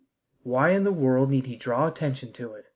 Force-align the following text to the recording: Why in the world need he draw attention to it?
Why 0.41 0.71
in 0.71 0.83
the 0.83 0.91
world 0.91 1.29
need 1.29 1.45
he 1.45 1.55
draw 1.55 1.85
attention 1.87 2.33
to 2.33 2.53
it? 2.53 2.65